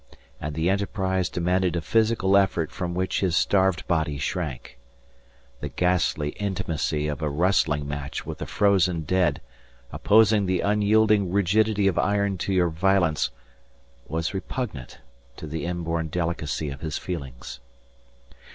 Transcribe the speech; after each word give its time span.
And 0.39 0.55
the 0.55 0.67
enterprise 0.67 1.29
demanded 1.29 1.75
a 1.75 1.81
physical 1.81 2.35
effort 2.35 2.71
from 2.71 2.95
which 2.95 3.19
his 3.19 3.37
starved 3.37 3.87
body 3.87 4.17
shrank. 4.17 4.79
The 5.59 5.69
ghastly 5.69 6.29
intimacy 6.39 7.07
of 7.07 7.21
a 7.21 7.29
wrestling 7.29 7.87
match 7.87 8.25
with 8.25 8.39
the 8.39 8.47
frozen 8.47 9.01
dead 9.01 9.41
opposing 9.91 10.47
the 10.47 10.61
unyielding 10.61 11.31
rigidity 11.31 11.87
of 11.87 11.99
iron 11.99 12.39
to 12.39 12.51
your 12.51 12.69
violence 12.71 13.29
was 14.07 14.33
repugnant 14.33 14.97
to 15.37 15.45
the 15.45 15.65
inborn 15.65 16.07
delicacy 16.07 16.71
of 16.71 16.81
his 16.81 16.97
feelings. 16.97 17.59